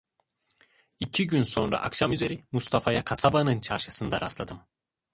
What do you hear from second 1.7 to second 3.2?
akşamüzeri Mustafa'ya